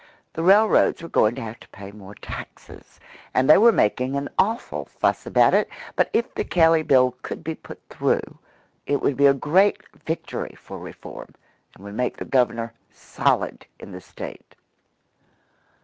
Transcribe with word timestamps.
The 0.33 0.41
railroads 0.41 1.03
were 1.03 1.09
going 1.09 1.35
to 1.35 1.43
have 1.43 1.59
to 1.59 1.67
pay 1.69 1.91
more 1.91 2.15
taxes, 2.15 2.99
and 3.35 3.47
they 3.47 3.59
were 3.59 3.71
making 3.71 4.15
an 4.15 4.29
awful 4.39 4.85
fuss 4.85 5.27
about 5.27 5.53
it; 5.53 5.69
but 5.95 6.09
if 6.11 6.33
the 6.33 6.43
Kelley 6.43 6.81
Bill 6.81 7.15
could 7.21 7.43
be 7.43 7.53
put 7.53 7.79
through 7.87 8.39
it 8.87 8.99
would 8.99 9.15
be 9.15 9.27
a 9.27 9.33
great 9.35 9.77
victory 10.03 10.55
for 10.59 10.79
reform, 10.79 11.35
and 11.75 11.83
would 11.83 11.93
make 11.93 12.17
the 12.17 12.25
Governor 12.25 12.73
"solid" 12.91 13.67
in 13.77 13.91
the 13.91 14.01
State. 14.01 14.55